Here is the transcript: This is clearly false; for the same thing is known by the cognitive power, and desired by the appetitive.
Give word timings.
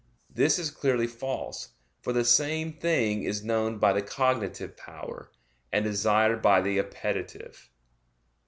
This 0.31 0.57
is 0.57 0.71
clearly 0.71 1.05
false; 1.05 1.75
for 2.01 2.11
the 2.11 2.25
same 2.25 2.73
thing 2.73 3.21
is 3.21 3.43
known 3.43 3.77
by 3.77 3.93
the 3.93 4.01
cognitive 4.01 4.75
power, 4.75 5.31
and 5.71 5.85
desired 5.85 6.41
by 6.41 6.59
the 6.59 6.79
appetitive. 6.79 7.69